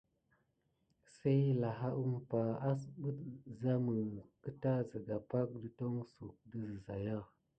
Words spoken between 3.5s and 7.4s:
zamə kəta zega pake dətonsuk də zəzaya.